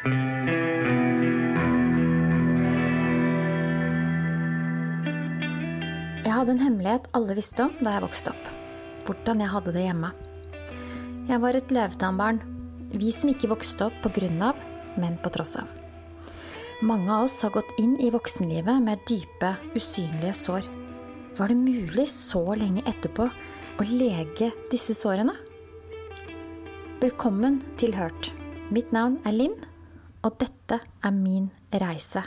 Jeg 0.00 0.12
hadde 6.32 6.54
en 6.54 6.62
hemmelighet 6.62 7.10
alle 7.12 7.36
visste 7.36 7.66
om 7.66 7.74
da 7.84 7.92
jeg 7.98 8.04
vokste 8.06 8.32
opp. 8.32 8.46
Hvordan 9.04 9.42
jeg 9.44 9.52
hadde 9.52 9.74
det 9.76 9.82
hjemme. 9.84 10.08
Jeg 11.28 11.42
var 11.44 11.52
et 11.58 11.74
løvetannbarn. 11.76 12.40
Vi 12.96 13.12
som 13.12 13.28
ikke 13.28 13.52
vokste 13.52 13.90
opp 13.90 14.00
på 14.00 14.14
grunn 14.16 14.40
av, 14.40 14.56
men 14.96 15.20
på 15.20 15.28
tross 15.36 15.58
av. 15.60 15.68
Mange 16.80 17.12
av 17.12 17.28
oss 17.28 17.36
har 17.44 17.52
gått 17.52 17.76
inn 17.76 18.00
i 18.00 18.08
voksenlivet 18.08 18.80
med 18.80 19.04
dype, 19.04 19.52
usynlige 19.76 20.32
sår. 20.32 20.64
Var 21.36 21.52
det 21.52 21.60
mulig 21.60 22.08
så 22.08 22.46
lenge 22.56 22.88
etterpå 22.88 23.28
å 23.28 23.84
lege 23.84 24.48
disse 24.72 24.96
sårene? 24.96 25.36
Velkommen 27.04 27.60
til 27.76 27.92
Hørt. 28.00 28.32
Mitt 28.72 28.96
navn 28.96 29.20
er 29.28 29.36
Linn, 29.36 29.60
og 30.26 30.36
dette 30.40 30.80
er 30.80 31.14
min 31.14 31.48
reise. 31.72 32.22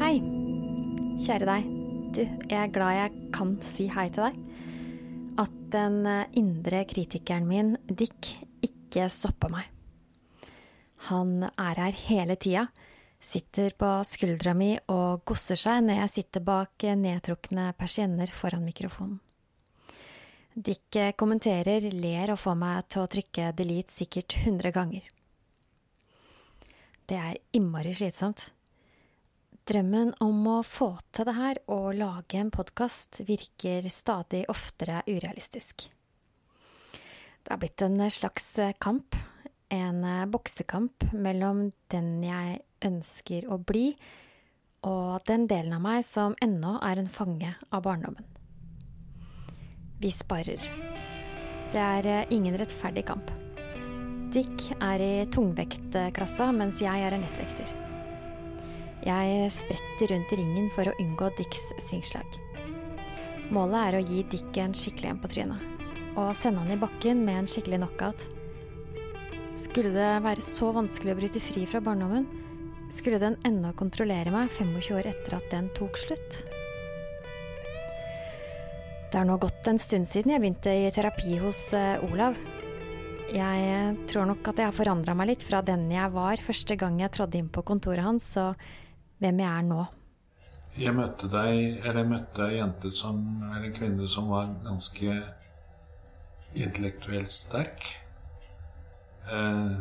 Hei, 0.00 0.14
kjære 1.24 1.48
deg. 1.50 1.68
Du, 2.14 2.22
jeg 2.22 2.58
er 2.60 2.72
glad 2.72 2.96
jeg 2.98 3.28
kan 3.34 3.54
si 3.66 3.88
hei 3.90 4.06
til 4.14 4.28
deg. 4.28 4.40
At 5.42 5.54
den 5.74 6.04
eh, 6.06 6.30
indre 6.38 6.84
kritikeren 6.86 7.48
min, 7.50 7.74
Dick, 7.90 8.30
ikke 8.62 9.08
stopper 9.10 9.50
meg. 9.52 9.70
Han 11.10 11.42
er 11.44 11.80
her 11.82 11.98
hele 12.06 12.38
tida, 12.40 12.68
sitter 13.20 13.74
på 13.76 13.90
skuldra 14.08 14.54
mi 14.56 14.70
og 14.92 15.24
gosser 15.28 15.58
seg 15.58 15.82
når 15.84 16.00
jeg 16.00 16.14
sitter 16.14 16.44
bak 16.46 16.86
nedtrukne 16.96 17.72
persienner 17.76 18.30
foran 18.32 18.64
mikrofonen. 18.64 19.18
Dick 20.54 20.94
kommenterer, 21.18 21.82
ler 21.90 22.30
og 22.30 22.38
får 22.38 22.54
meg 22.54 22.84
til 22.86 23.02
å 23.02 23.10
trykke 23.10 23.48
delete 23.58 23.90
sikkert 23.90 24.36
100 24.38 24.70
ganger. 24.70 25.06
Det 27.10 27.16
er 27.18 27.40
innmari 27.58 27.90
slitsomt. 27.90 28.52
Drømmen 29.66 30.12
om 30.22 30.46
å 30.52 30.60
få 30.62 30.92
til 31.10 31.26
det 31.26 31.34
her 31.34 31.58
og 31.74 31.96
lage 31.98 32.38
en 32.38 32.52
podkast 32.54 33.24
virker 33.26 33.88
stadig 33.90 34.44
oftere 34.52 35.00
urealistisk. 35.08 35.88
Det 37.42 37.50
har 37.50 37.58
blitt 37.58 37.82
en 37.82 37.98
slags 38.14 38.46
kamp, 38.78 39.18
en 39.74 40.06
boksekamp 40.30 41.08
mellom 41.18 41.66
den 41.90 42.12
jeg 42.22 42.62
ønsker 42.86 43.50
å 43.50 43.58
bli, 43.58 43.88
og 44.86 45.18
den 45.26 45.48
delen 45.50 45.74
av 45.80 45.82
meg 45.82 46.06
som 46.06 46.38
ennå 46.44 46.76
er 46.78 47.02
en 47.02 47.10
fange 47.10 47.56
av 47.74 47.82
barndommen. 47.88 48.43
Vi 50.00 50.10
sparer. 50.10 50.62
Det 51.72 51.80
er 51.80 52.32
ingen 52.34 52.56
rettferdig 52.58 53.06
kamp. 53.08 53.30
Dick 54.34 54.64
er 54.82 55.02
i 55.02 55.12
tungvektklassa, 55.30 56.48
mens 56.56 56.80
jeg 56.82 57.02
er 57.06 57.14
en 57.14 57.22
lettvekter. 57.22 57.70
Jeg 59.04 59.50
spretter 59.52 60.10
rundt 60.10 60.32
i 60.32 60.38
ringen 60.40 60.70
for 60.74 60.90
å 60.90 60.96
unngå 61.02 61.28
Dicks 61.38 61.62
svingslag. 61.86 62.38
Målet 63.54 63.78
er 63.80 63.98
å 63.98 64.04
gi 64.08 64.22
Dick 64.32 64.58
en 64.58 64.74
skikkelig 64.74 65.12
en 65.12 65.20
på 65.22 65.30
trynet, 65.34 65.66
og 66.16 66.32
sende 66.38 66.64
han 66.64 66.72
i 66.74 66.80
bakken 66.80 67.20
med 67.26 67.42
en 67.42 67.50
skikkelig 67.50 67.82
knockout. 67.82 68.26
Skulle 69.60 69.92
det 69.94 70.10
være 70.24 70.42
så 70.42 70.72
vanskelig 70.74 71.14
å 71.14 71.20
bryte 71.20 71.42
fri 71.42 71.66
fra 71.70 71.82
barndommen, 71.84 72.26
skulle 72.90 73.22
den 73.22 73.38
ennå 73.46 73.70
kontrollere 73.78 74.32
meg 74.34 74.50
25 74.56 74.98
år 74.98 75.12
etter 75.12 75.38
at 75.38 75.50
den 75.52 75.70
tok 75.78 76.00
slutt? 76.00 76.42
Det 79.14 79.20
har 79.20 79.28
nå 79.28 79.36
gått 79.38 79.68
en 79.70 79.76
stund 79.78 80.08
siden 80.10 80.32
jeg 80.32 80.42
begynte 80.42 80.72
i 80.74 80.88
terapi 80.90 81.36
hos 81.38 81.58
Olav. 82.02 82.34
Jeg 83.30 83.92
tror 84.10 84.24
nok 84.26 84.48
at 84.50 84.58
jeg 84.58 84.66
har 84.66 84.74
forandra 84.74 85.14
meg 85.14 85.28
litt 85.28 85.44
fra 85.46 85.60
den 85.62 85.84
jeg 85.86 86.10
var 86.10 86.42
første 86.42 86.74
gang 86.74 86.96
jeg 86.98 87.12
trådde 87.14 87.38
inn 87.38 87.50
på 87.54 87.62
kontoret 87.62 88.02
hans, 88.02 88.26
og 88.42 88.58
hvem 89.22 89.38
jeg 89.38 89.50
er 89.52 89.68
nå. 89.68 89.84
Jeg 90.82 90.96
møtte 90.98 91.30
deg, 91.30 91.60
eller 91.84 92.00
jeg 92.00 92.10
møtte 92.10 92.48
ei 92.48 92.58
jente 92.58 92.90
som, 92.90 93.22
eller 93.52 93.68
en 93.68 93.76
kvinne 93.78 94.10
som 94.10 94.34
var 94.34 94.50
ganske 94.66 95.14
intellektuelt 96.66 97.30
sterk. 97.38 97.86
Eh, 99.30 99.78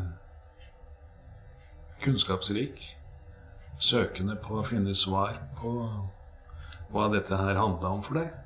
kunnskapsrik. 2.06 2.86
Søkende 3.82 4.38
på 4.46 4.62
å 4.62 4.70
finne 4.70 4.94
svar 4.94 5.42
på 5.58 5.74
hva 6.94 7.10
dette 7.18 7.42
her 7.42 7.58
handla 7.58 7.98
om 7.98 8.06
for 8.06 8.22
deg. 8.22 8.43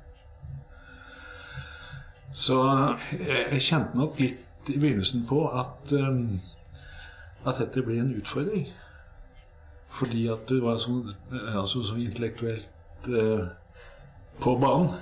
Så 2.32 2.58
jeg, 3.16 3.46
jeg 3.54 3.64
kjente 3.64 3.98
nok 3.98 4.20
litt 4.20 4.68
i 4.68 4.76
begynnelsen 4.76 5.24
på 5.28 5.42
at, 5.48 5.92
um, 5.96 6.40
at 7.48 7.60
dette 7.62 7.82
blir 7.86 8.02
en 8.02 8.14
utfordring. 8.18 8.66
Fordi 9.98 10.26
at 10.30 10.44
du 10.48 10.60
var 10.62 10.78
så, 10.82 11.00
altså, 11.32 11.82
så 11.82 11.96
intellektuelt 11.98 13.08
uh, 13.08 13.48
på 14.38 14.54
banen, 14.60 14.92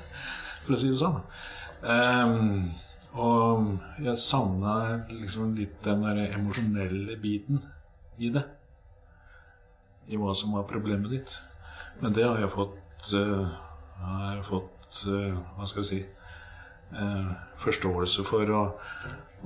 for 0.65 0.77
å 0.77 0.81
si 0.81 0.93
det 0.93 1.01
sånn. 1.01 1.19
Um, 1.87 2.69
og 3.17 4.03
jeg 4.05 4.21
savna 4.21 4.77
liksom 5.11 5.55
litt 5.57 5.79
den 5.85 6.05
der 6.05 6.23
emosjonelle 6.29 7.17
biten 7.21 7.61
i 8.21 8.31
det. 8.33 8.45
I 10.07 10.21
hva 10.21 10.35
som 10.39 10.55
var 10.55 10.69
problemet 10.71 11.11
ditt. 11.11 11.35
Men 12.01 12.15
det 12.15 12.27
har 12.29 12.39
jeg 12.41 12.53
fått, 12.55 12.79
uh, 13.17 13.51
har 14.05 14.37
jeg 14.37 14.47
fått 14.47 14.99
uh, 15.09 15.33
Hva 15.57 15.67
skal 15.69 15.83
jeg 15.83 15.89
si 15.89 16.01
Forståelse 17.63 18.25
for. 18.25 18.53
Og, 18.57 18.81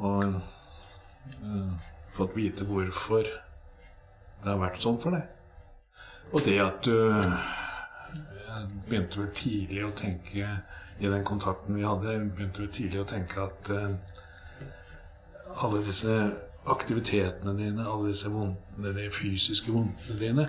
og 0.01 0.25
eh, 1.45 1.73
fått 2.17 2.37
vite 2.37 2.67
hvorfor 2.69 3.25
det 3.25 4.49
har 4.49 4.61
vært 4.61 4.83
sånn 4.83 5.01
for 5.01 5.17
deg. 5.17 5.27
Og 6.31 6.45
det 6.47 6.59
at 6.63 6.87
du 6.87 6.95
begynte 8.89 9.21
vel 9.21 9.33
tidlig 9.37 9.85
å 9.87 9.95
tenke 9.97 10.47
i 11.01 11.09
den 11.09 11.25
kontakten 11.25 11.79
vi 11.79 11.87
hadde, 11.87 12.19
begynte 12.35 12.65
vel 12.65 12.73
tidlig 12.75 13.03
å 13.03 13.09
tenke 13.09 13.47
at 13.47 13.71
eh, 13.73 13.95
alle 15.65 15.83
disse 15.87 16.17
aktivitetene 16.71 17.55
dine, 17.57 17.87
alle 17.87 18.11
disse 18.11 18.31
vondtene, 18.33 18.93
de 18.97 19.07
fysiske 19.15 19.73
vondtene 19.73 20.19
dine, 20.21 20.49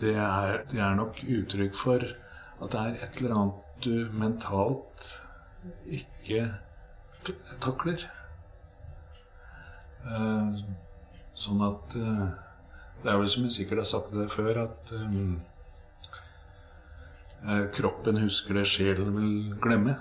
det 0.00 0.16
er, 0.20 0.64
det 0.70 0.82
er 0.82 0.98
nok 0.98 1.22
uttrykk 1.22 1.78
for 1.78 2.02
at 2.02 2.72
det 2.72 2.80
er 2.82 2.98
et 3.06 3.20
eller 3.20 3.36
annet 3.36 3.62
du 3.84 4.10
mentalt 4.16 5.06
ikke 5.98 6.46
takler. 7.62 8.06
Eh, 10.06 10.58
sånn 11.36 11.62
at 11.66 11.96
eh, 11.98 12.26
Det 13.02 13.12
er 13.12 13.18
vel 13.20 13.28
som 13.30 13.44
jeg 13.46 13.54
sikkert 13.54 13.82
har 13.82 13.88
sagt 13.90 14.14
det 14.16 14.26
før, 14.32 14.62
at 14.64 14.92
um, 14.96 15.36
kroppen 17.76 18.18
husker 18.18 18.56
det 18.56 18.64
sjelen 18.66 19.12
vil 19.14 19.34
glemme. 19.62 19.94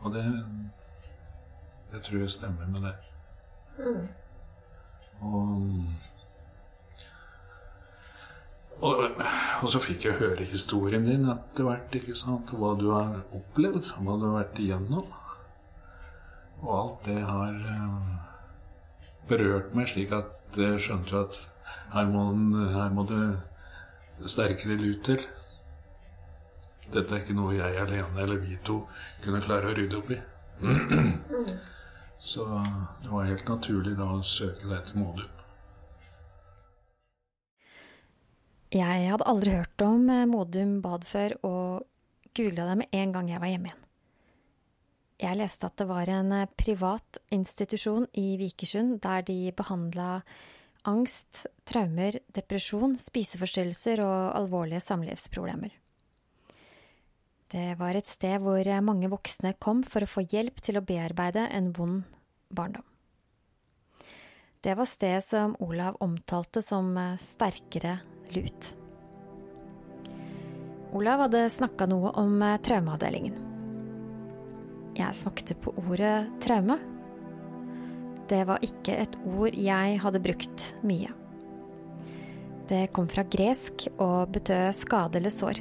Og 0.00 0.14
det 0.16 0.24
Det 1.92 2.00
tror 2.06 2.24
jeg 2.24 2.30
stemmer 2.30 2.66
med 2.72 2.88
det. 2.88 2.94
Mm. 3.78 4.08
Og, 5.20 5.62
og, 8.80 9.02
og, 9.60 9.66
så 9.72 9.80
fikk 9.82 10.06
jeg 10.08 10.18
høre 10.20 10.46
historien 10.48 11.04
din 11.04 11.28
etter 11.28 11.66
hvert. 11.68 11.94
ikke 11.96 12.16
sant? 12.18 12.52
Hva 12.56 12.72
du 12.78 12.88
har 12.94 13.20
opplevd, 13.36 13.92
hva 14.00 14.16
du 14.16 14.26
har 14.28 14.38
vært 14.40 14.60
igjennom. 14.62 15.06
Og 16.60 16.72
alt 16.76 17.06
det 17.08 17.20
har 17.24 17.54
uh, 17.56 18.10
berørt 19.28 19.76
meg 19.76 19.88
slik 19.88 20.12
at 20.16 20.58
jeg 20.60 20.80
skjønte 20.84 21.24
at 21.24 21.38
her 21.94 22.08
må, 22.10 22.24
her 22.74 22.92
må 22.94 23.06
det 23.08 23.22
sterkere 24.28 24.76
lut 24.80 25.04
til. 25.06 25.22
Dette 26.90 27.14
er 27.14 27.22
ikke 27.22 27.36
noe 27.38 27.54
jeg 27.54 27.78
alene 27.80 28.24
eller 28.24 28.40
vi 28.42 28.58
to 28.66 28.82
kunne 29.24 29.42
klare 29.44 29.70
å 29.70 29.76
rydde 29.76 30.00
opp 30.00 30.10
i. 30.14 30.20
Så 32.30 32.44
det 33.00 33.12
var 33.12 33.28
helt 33.30 33.48
naturlig 33.48 33.94
da 33.96 34.10
å 34.18 34.24
søke 34.26 34.68
deg 34.68 34.88
til 34.90 35.00
Modum. 35.00 35.39
Jeg 38.70 39.08
hadde 39.10 39.26
aldri 39.26 39.50
hørt 39.56 39.82
om 39.82 40.04
eh, 40.14 40.28
Modum 40.30 40.76
Bad 40.84 41.02
før, 41.02 41.32
og 41.42 41.86
googla 42.38 42.68
det 42.68 42.76
med 42.78 42.92
en 42.94 43.14
gang 43.16 43.30
jeg 43.32 43.42
var 43.42 43.50
hjemme 43.50 43.72
igjen. 43.72 43.86
Jeg 45.20 45.36
leste 45.40 45.66
at 45.66 45.80
det 45.80 45.86
var 45.90 46.10
en 46.14 46.30
eh, 46.36 46.52
privat 46.54 47.18
institusjon 47.34 48.06
i 48.14 48.36
Vikersund 48.38 49.00
der 49.02 49.24
de 49.26 49.50
behandla 49.58 50.20
angst, 50.86 51.48
traumer, 51.66 52.20
depresjon, 52.30 52.94
spiseforstyrrelser 53.02 54.04
og 54.04 54.38
alvorlige 54.38 54.84
samlivsproblemer. 54.86 55.74
Det 57.50 57.74
var 57.74 57.98
et 57.98 58.06
sted 58.06 58.38
hvor 58.38 58.62
eh, 58.62 58.84
mange 58.86 59.10
voksne 59.10 59.56
kom 59.58 59.82
for 59.82 60.06
å 60.06 60.12
få 60.14 60.22
hjelp 60.30 60.62
til 60.62 60.78
å 60.78 60.84
bearbeide 60.86 61.48
en 61.50 61.72
vond 61.74 62.06
barndom. 62.54 62.86
Det 64.62 64.78
var 64.78 64.86
stedet 64.86 65.26
som 65.26 65.58
Olav 65.58 65.98
omtalte 66.04 66.62
som 66.62 66.94
sterkere 67.18 67.98
lut. 68.34 68.74
Olav 70.96 71.26
hadde 71.26 71.44
snakka 71.52 71.86
noe 71.90 72.10
om 72.18 72.40
traumeavdelingen. 72.66 73.36
jeg 74.98 75.16
smakte 75.16 75.54
på 75.54 75.72
ordet 75.86 76.26
traume. 76.42 76.76
Det 78.28 78.42
var 78.46 78.62
ikke 78.62 78.96
et 79.02 79.14
ord 79.26 79.54
jeg 79.54 80.00
hadde 80.02 80.22
brukt 80.22 80.66
mye. 80.86 81.10
Det 82.70 82.90
kom 82.94 83.08
fra 83.10 83.24
gresk 83.26 83.88
og 83.98 84.30
betød 84.34 84.74
skade 84.78 85.18
eller 85.18 85.34
sår, 85.34 85.58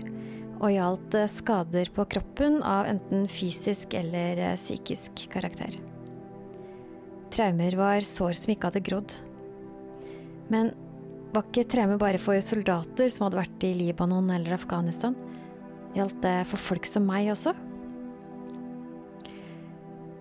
og 0.60 0.74
gjaldt 0.74 1.16
skader 1.33 1.89
på 1.95 2.06
kroppen 2.13 2.60
av 2.62 2.89
enten 2.92 3.25
fysisk 3.31 3.95
eller 3.98 4.42
psykisk 4.60 5.24
karakter. 5.33 5.80
Traumer 7.33 7.77
var 7.77 8.06
sår 8.06 8.38
som 8.38 8.54
ikke 8.54 8.69
hadde 8.69 8.86
grodd. 8.86 9.16
Men 10.50 10.74
var 11.34 11.46
ikke 11.46 11.68
Treme 11.70 11.98
bare 12.02 12.20
for 12.22 12.40
soldater 12.44 13.10
som 13.12 13.28
hadde 13.28 13.40
vært 13.42 13.66
i 13.68 13.74
Libanon 13.78 14.31
eller 14.34 14.56
Afghanistan? 14.58 15.18
Gjaldt 15.96 16.22
det 16.26 16.38
for 16.50 16.62
folk 16.62 16.88
som 16.90 17.06
meg 17.10 17.30
også? 17.34 17.54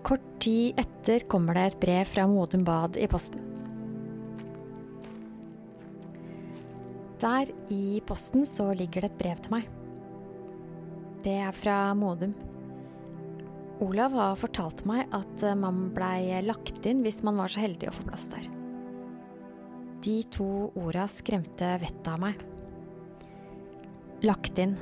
Kort 0.05 0.25
tid 0.41 0.77
etter 0.79 1.25
kommer 1.29 1.57
det 1.57 1.65
et 1.69 1.79
brev 1.81 2.05
fra 2.09 2.25
Modum 2.29 2.63
Bad 2.65 2.97
i 2.97 3.07
posten. 3.11 3.41
Der 7.19 7.49
i 7.73 7.99
posten 8.07 8.45
så 8.47 8.69
ligger 8.77 9.03
det 9.03 9.11
et 9.11 9.19
brev 9.19 9.41
til 9.43 9.57
meg. 9.57 9.67
Det 11.25 11.35
er 11.43 11.57
fra 11.57 11.81
Modum. 11.99 12.31
Olav 13.83 14.15
har 14.15 14.39
fortalt 14.39 14.85
meg 14.87 15.11
at 15.15 15.43
man 15.59 15.89
blei 15.95 16.39
lagt 16.45 16.85
inn 16.87 17.03
hvis 17.03 17.21
man 17.27 17.39
var 17.39 17.51
så 17.51 17.63
heldig 17.63 17.91
å 17.91 17.95
få 17.95 18.07
plass 18.07 18.27
der. 18.31 18.47
De 20.03 20.21
to 20.31 20.69
orda 20.79 21.07
skremte 21.11 21.73
vettet 21.81 22.07
av 22.07 22.21
meg. 22.23 22.39
Lagt 24.23 24.59
inn. 24.59 24.77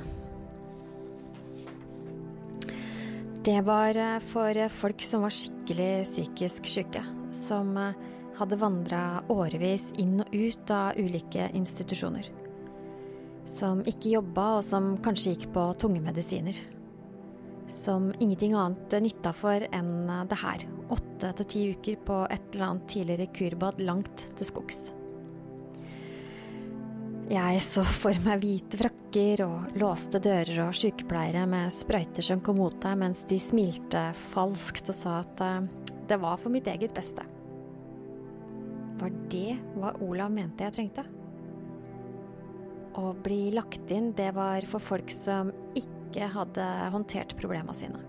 Det 3.48 3.60
var 3.64 3.96
eh, 3.96 4.18
for 4.20 4.58
folk 4.68 5.02
som 5.02 5.22
var 5.24 5.34
skikkelig 5.34 6.04
psykisk 6.04 6.66
syke. 6.68 7.02
Som 7.32 7.76
eh, 7.80 7.94
hadde 8.38 8.58
vandra 8.60 9.22
årevis 9.32 9.88
inn 9.98 10.20
og 10.22 10.34
ut 10.34 10.70
av 10.74 10.98
ulike 10.98 11.48
institusjoner. 11.56 12.28
Som 13.48 13.80
ikke 13.88 14.12
jobba, 14.18 14.58
og 14.58 14.66
som 14.66 14.92
kanskje 15.02 15.32
gikk 15.32 15.48
på 15.54 15.64
tunge 15.80 16.02
medisiner. 16.04 16.58
Som 17.72 18.12
ingenting 18.18 18.52
annet 18.58 18.98
nytta 19.02 19.32
for 19.32 19.64
enn 19.70 20.12
eh, 20.12 20.26
det 20.28 20.42
her. 20.44 20.68
Åtte 20.98 21.32
til 21.40 21.50
ti 21.54 21.64
uker 21.72 21.98
på 22.06 22.20
et 22.28 22.52
eller 22.52 22.68
annet 22.68 22.88
tidligere 22.92 23.32
kurbad 23.38 23.82
langt 23.82 24.28
til 24.36 24.52
skogs. 24.52 24.88
Jeg 27.28 27.58
så 27.60 27.82
for 27.84 28.16
meg 28.24 28.40
hvite 28.40 28.78
frakker 28.80 29.42
og 29.44 29.74
låste 29.76 30.16
dører 30.24 30.62
og 30.64 30.76
sykepleiere 30.76 31.42
med 31.50 31.74
sprøyter 31.76 32.24
som 32.24 32.40
kom 32.40 32.56
mot 32.56 32.76
deg 32.80 32.94
mens 33.02 33.20
de 33.28 33.36
smilte 33.42 34.00
falskt 34.30 34.88
og 34.88 34.96
sa 34.96 35.18
at 35.20 35.42
eh, 35.44 35.66
det 36.08 36.16
var 36.22 36.40
for 36.40 36.48
mitt 36.54 36.70
eget 36.72 36.94
beste. 36.96 37.20
Var 39.02 39.12
det 39.28 39.58
hva 39.74 39.92
Olav 40.06 40.32
mente 40.32 40.64
jeg 40.64 40.76
trengte? 40.78 41.04
Å 42.96 43.12
bli 43.12 43.50
lagt 43.52 43.92
inn, 43.92 44.14
det 44.16 44.30
var 44.32 44.64
for 44.70 44.80
folk 44.80 45.12
som 45.12 45.52
ikke 45.76 46.32
hadde 46.32 46.70
håndtert 46.96 47.36
problema 47.36 47.76
sine. 47.76 48.00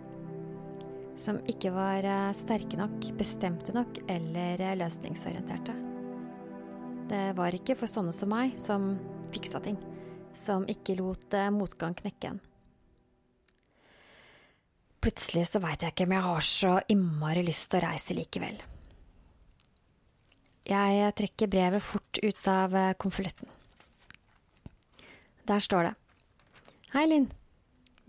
Som 1.20 1.44
ikke 1.52 1.76
var 1.76 2.08
eh, 2.08 2.32
sterke 2.40 2.80
nok, 2.80 3.12
bestemte 3.20 3.76
nok 3.76 4.00
eller 4.08 4.64
eh, 4.64 4.80
løsningsorienterte. 4.80 5.89
Det 7.10 7.32
var 7.34 7.56
ikke 7.58 7.74
for 7.80 7.90
sånne 7.90 8.14
som 8.14 8.30
meg, 8.30 8.54
som 8.62 8.92
fiksa 9.34 9.62
ting. 9.66 9.80
Som 10.38 10.68
ikke 10.70 10.94
lot 11.00 11.34
eh, 11.34 11.50
motgang 11.54 11.96
knekke 11.98 12.36
en. 12.36 12.42
Plutselig 15.02 15.48
så 15.50 15.62
veit 15.64 15.82
jeg 15.82 15.96
ikke 15.96 16.06
om 16.06 16.14
jeg 16.14 16.26
har 16.28 16.46
så 16.46 16.74
innmari 16.92 17.42
lyst 17.48 17.72
til 17.72 17.80
å 17.80 17.88
reise 17.88 18.18
likevel. 18.18 18.60
Jeg 20.70 21.16
trekker 21.18 21.50
brevet 21.50 21.82
fort 21.82 22.22
ut 22.22 22.52
av 22.52 22.78
eh, 22.78 22.94
konvolutten. 23.02 23.50
Der 25.50 25.66
står 25.66 25.90
det. 25.90 25.96
Hei, 26.94 27.08
Linn. 27.10 27.30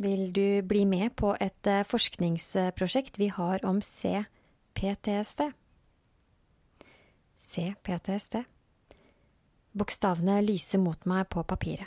Vil 0.01 0.29
du 0.37 0.61
bli 0.65 0.85
med 0.89 1.15
på 1.17 1.33
et 1.41 1.73
eh, 1.73 1.87
forskningsprosjekt 1.89 3.17
vi 3.21 3.33
har 3.33 3.65
om 3.65 3.81
CPTSD? 3.81 5.47
CPTSD. 7.49 8.43
Bokstavene 9.71 10.41
lyser 10.43 10.83
mot 10.83 11.05
meg 11.07 11.29
på 11.31 11.45
papiret. 11.47 11.87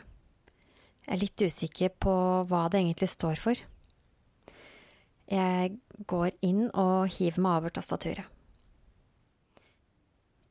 Jeg 1.03 1.12
er 1.18 1.19
litt 1.19 1.41
usikker 1.44 1.91
på 2.00 2.13
hva 2.47 2.68
det 2.71 2.80
egentlig 2.80 3.09
står 3.12 3.39
for. 3.39 3.59
Jeg 5.27 5.74
går 6.07 6.31
inn 6.45 6.69
og 6.69 7.12
hiver 7.12 7.44
meg 7.44 7.59
over 7.59 7.74
tastaturet. 7.75 8.30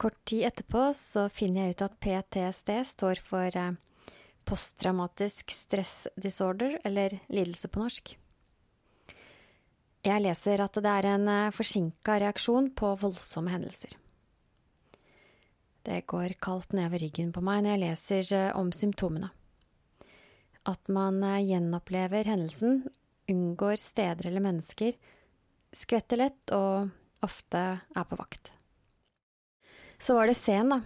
Kort 0.03 0.19
tid 0.27 0.49
etterpå 0.49 0.89
så 0.99 1.29
finner 1.31 1.69
jeg 1.69 1.77
ut 1.77 1.85
at 1.87 1.99
PTSD 2.03 2.73
står 2.91 3.21
for 3.23 3.57
eh, 3.57 3.77
posttraumatisk 4.45 5.55
stress 5.55 6.09
disorder, 6.19 6.81
eller 6.85 7.15
lidelse 7.31 7.71
på 7.71 7.85
norsk. 7.85 8.17
Jeg 10.03 10.25
leser 10.25 10.65
at 10.65 10.81
det 10.83 10.95
er 10.99 11.13
en 11.15 11.29
eh, 11.31 11.53
forsinka 11.55 12.19
reaksjon 12.25 12.73
på 12.75 12.97
voldsomme 12.99 13.55
hendelser. 13.55 13.95
Det 15.83 16.05
går 16.11 16.37
kaldt 16.43 16.75
nedover 16.77 17.03
ryggen 17.03 17.33
på 17.35 17.43
meg 17.45 17.65
når 17.65 17.75
jeg 17.75 17.83
leser 17.83 18.35
eh, 18.39 18.51
om 18.59 18.71
symptomene. 18.75 19.33
At 20.69 20.87
man 20.95 21.19
gjenopplever 21.43 22.29
hendelsen, 22.31 22.85
unngår 23.31 23.81
steder 23.83 24.29
eller 24.31 24.45
mennesker, 24.45 24.95
skvetter 25.75 26.21
lett 26.21 26.55
og 26.55 26.93
ofte 27.27 27.63
er 27.83 28.07
på 28.07 28.19
vakt. 28.21 28.53
Så 29.99 30.15
var 30.15 30.31
det 30.31 30.39
C-en, 30.39 30.71
da. 30.71 30.81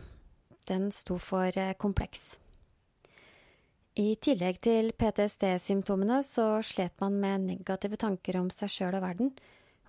Den 0.67 0.89
sto 0.93 1.19
for 1.21 1.53
kompleks. 1.79 2.31
I 3.97 4.11
tillegg 4.21 4.59
til 4.61 4.91
PTSD-symptomene 4.93 6.19
så 6.27 6.59
slet 6.61 6.99
man 7.01 7.15
med 7.21 7.47
negative 7.47 7.97
tanker 7.97 8.37
om 8.43 8.51
seg 8.53 8.73
sjøl 8.73 8.99
og 8.99 9.05
verden, 9.07 9.31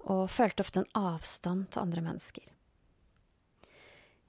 og 0.07 0.29
følte 0.31 0.63
ofte 0.63 0.83
en 0.83 0.93
avstand 0.95 1.65
til 1.73 1.83
andre 1.83 2.03
mennesker. 2.05 2.45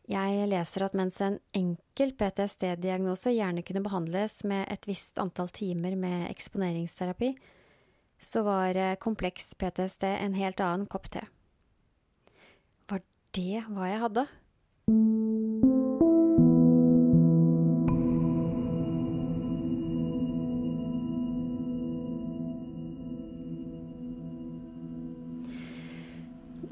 Jeg 0.08 0.48
leser 0.48 0.86
at 0.86 0.94
mens 0.96 1.18
en 1.20 1.36
enkel 1.56 2.14
PTSD-diagnose 2.16 3.34
gjerne 3.34 3.60
kunne 3.66 3.84
behandles 3.84 4.40
med 4.48 4.64
et 4.72 4.88
visst 4.88 5.20
antall 5.20 5.50
timer 5.52 5.98
med 6.00 6.30
eksponeringsterapi, 6.30 7.34
så 8.18 8.42
var 8.46 8.78
kompleks 9.04 9.52
PTSD 9.60 10.06
en 10.08 10.38
helt 10.38 10.62
annen 10.64 10.88
kopp 10.90 11.10
te. 11.12 11.26
Var 12.88 13.04
det 13.36 13.66
hva 13.68 13.90
jeg 13.92 14.02
hadde? 14.06 14.24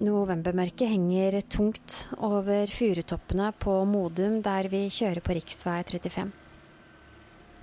Novembermørket 0.07 0.87
henger 0.93 1.41
tungt 1.51 1.95
over 2.23 2.71
furutoppene 2.71 3.49
på 3.59 3.73
Modum 3.91 4.37
der 4.45 4.69
vi 4.71 4.85
kjører 4.93 5.19
på 5.25 5.35
rv. 5.35 5.49
35. 5.51 6.29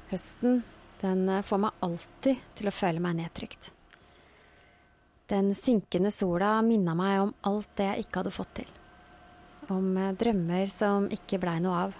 Høsten, 0.09 0.57
den 0.99 1.21
får 1.47 1.61
meg 1.63 1.85
alltid 1.87 2.41
til 2.57 2.67
å 2.67 2.73
føle 2.75 3.03
meg 3.03 3.15
nedtrykt. 3.21 3.69
Den 5.31 5.53
synkende 5.55 6.11
sola 6.11 6.57
minna 6.67 6.95
meg 6.99 7.21
om 7.21 7.31
alt 7.47 7.69
det 7.79 7.87
jeg 7.87 8.03
ikke 8.03 8.19
hadde 8.21 8.33
fått 8.35 8.51
til. 8.59 8.73
Om 9.71 9.87
drømmer 10.19 10.73
som 10.73 11.07
ikke 11.15 11.39
blei 11.39 11.61
noe 11.63 11.85
av. 11.85 11.93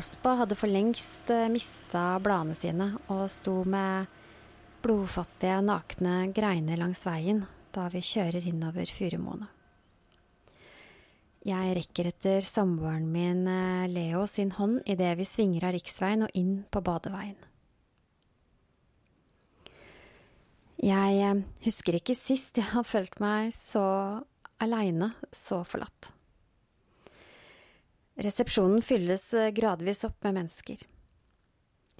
Ospa 0.00 0.38
hadde 0.40 0.56
for 0.56 0.72
lengst 0.72 1.28
mista 1.52 2.14
bladene 2.24 2.56
sine 2.56 2.94
og 3.12 3.26
sto 3.30 3.60
med 3.68 4.08
blodfattige, 4.84 5.60
nakne 5.68 6.22
greiner 6.32 6.80
langs 6.80 7.04
veien 7.04 7.44
da 7.74 7.88
vi 7.92 8.02
kjører 8.04 8.46
innover 8.48 8.90
Furumoene. 8.90 9.50
Jeg 11.44 11.74
rekker 11.76 12.08
etter 12.08 12.44
samboeren 12.46 13.10
min 13.12 13.42
Leo 13.92 14.22
sin 14.30 14.54
hånd 14.56 14.78
idet 14.88 15.10
vi 15.18 15.26
svinger 15.28 15.66
av 15.68 15.74
riksveien 15.76 16.24
og 16.24 16.38
inn 16.40 16.62
på 16.72 16.80
badeveien. 16.80 17.36
Jeg 20.84 21.36
husker 21.66 21.98
ikke 21.98 22.16
sist 22.16 22.58
jeg 22.60 22.70
har 22.72 22.88
følt 22.88 23.20
meg 23.20 23.52
så 23.56 23.84
aleine, 24.64 25.12
så 25.32 25.60
forlatt. 25.68 26.10
Resepsjonen 28.24 28.82
fylles 28.84 29.28
gradvis 29.56 30.04
opp 30.08 30.24
med 30.24 30.38
mennesker. 30.40 30.80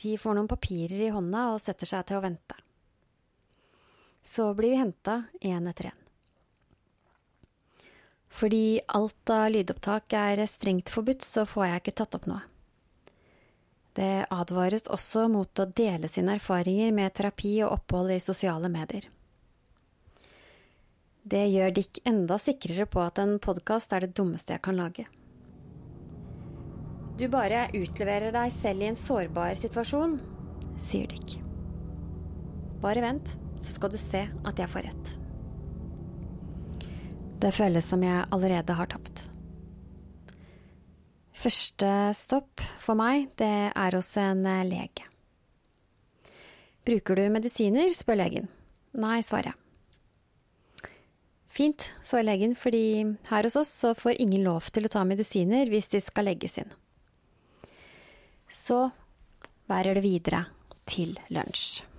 De 0.01 0.17
får 0.19 0.37
noen 0.37 0.51
papirer 0.51 1.07
i 1.07 1.13
hånda 1.15 1.51
og 1.55 1.63
setter 1.63 1.91
seg 1.91 2.09
til 2.09 2.19
å 2.19 2.25
vente. 2.25 2.64
Så 4.25 4.49
blir 4.57 4.73
vi 4.73 4.81
henta 4.81 5.23
én 5.41 5.69
etter 5.69 5.91
én. 5.93 6.01
Fordi 8.35 8.81
alt 8.87 9.31
av 9.31 9.51
lydopptak 9.53 10.17
er 10.19 10.41
strengt 10.51 10.91
forbudt, 10.91 11.23
så 11.23 11.45
får 11.47 11.67
jeg 11.69 11.83
ikke 11.83 11.99
tatt 12.01 12.17
opp 12.19 12.25
noe. 12.27 12.41
Det 13.95 14.25
advares 14.35 14.89
også 14.91 15.29
mot 15.31 15.61
å 15.63 15.69
dele 15.71 16.11
sine 16.11 16.35
erfaringer 16.41 16.91
med 16.97 17.15
terapi 17.15 17.61
og 17.63 17.77
opphold 17.77 18.11
i 18.17 18.23
sosiale 18.23 18.71
medier. 18.73 19.07
Det 21.23 21.45
gjør 21.47 21.77
Dick 21.77 22.01
enda 22.05 22.41
sikrere 22.43 22.89
på 22.91 23.05
at 23.05 23.21
en 23.23 23.39
podkast 23.39 23.95
er 23.95 24.03
det 24.05 24.17
dummeste 24.19 24.57
jeg 24.57 24.65
kan 24.67 24.81
lage. 24.81 25.07
Du 27.15 27.29
bare 27.31 27.69
utleverer 27.71 28.35
deg 28.35 28.51
selv 28.57 28.83
i 28.83 28.91
en 28.91 28.99
sårbar 28.99 29.55
situasjon, 29.61 30.19
sier 30.83 31.07
Dick. 31.15 31.39
Bare 32.83 33.05
vent, 33.05 33.37
så 33.65 33.73
skal 33.73 33.93
du 33.93 33.99
se 34.01 34.27
at 34.29 34.61
jeg 34.61 34.71
får 34.71 34.87
rett. 34.91 35.15
Det 37.41 37.53
føles 37.53 37.89
som 37.89 38.05
jeg 38.05 38.29
allerede 38.33 38.77
har 38.77 38.89
tapt. 38.93 39.25
Første 41.35 41.91
stopp 42.17 42.63
for 42.81 42.97
meg, 42.97 43.29
det 43.41 43.73
er 43.75 43.97
hos 43.99 44.15
en 44.21 44.45
lege. 44.69 45.09
Bruker 46.85 47.17
du 47.17 47.25
medisiner, 47.33 47.89
spør 47.97 48.21
legen. 48.21 48.49
Nei, 49.01 49.19
svarer 49.25 49.53
jeg. 49.53 49.61
Fint, 51.55 51.87
svarer 52.03 52.27
legen, 52.27 52.57
fordi 52.59 52.85
her 53.29 53.47
hos 53.47 53.57
oss 53.61 53.71
så 53.85 53.93
får 53.95 54.19
ingen 54.23 54.43
lov 54.47 54.73
til 54.75 54.89
å 54.89 54.93
ta 54.93 55.05
medisiner 55.07 55.71
hvis 55.71 55.93
de 55.93 56.03
skal 56.03 56.29
legges 56.29 56.59
inn. 56.63 56.73
Så 58.51 58.89
bærer 59.71 59.97
det 59.97 60.05
videre 60.05 60.45
til 60.91 61.15
lunsj. 61.33 61.94